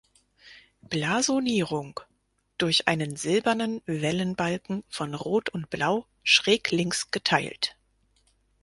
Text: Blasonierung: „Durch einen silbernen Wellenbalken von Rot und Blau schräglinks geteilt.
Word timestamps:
Blasonierung: 0.81 1.99
„Durch 2.57 2.87
einen 2.87 3.15
silbernen 3.17 3.83
Wellenbalken 3.85 4.83
von 4.89 5.13
Rot 5.13 5.49
und 5.51 5.69
Blau 5.69 6.07
schräglinks 6.23 7.11
geteilt. 7.11 7.77